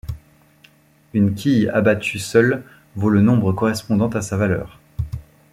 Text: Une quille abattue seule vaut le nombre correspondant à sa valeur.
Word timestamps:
Une 1.13 1.35
quille 1.35 1.69
abattue 1.69 2.17
seule 2.17 2.63
vaut 2.95 3.11
le 3.11 3.21
nombre 3.21 3.51
correspondant 3.53 4.09
à 4.09 4.23
sa 4.23 4.35
valeur. 4.35 4.79